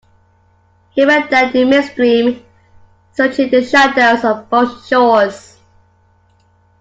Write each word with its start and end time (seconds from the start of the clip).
He 0.89 1.05
went 1.05 1.29
down 1.29 1.55
in 1.55 1.69
midstream, 1.69 2.43
searching 3.13 3.51
the 3.51 3.63
shadows 3.63 4.25
of 4.25 4.49
both 4.49 4.87
shores. 4.87 5.59